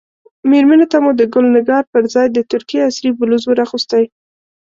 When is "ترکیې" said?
2.51-2.79